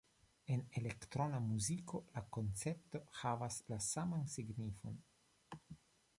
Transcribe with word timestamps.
En 0.53 0.61
elektrona 0.79 1.41
muziko 1.49 2.01
la 2.15 2.23
koncepto 2.39 3.03
havas 3.19 3.61
la 3.75 3.81
saman 3.93 4.27
signifon. 4.39 4.99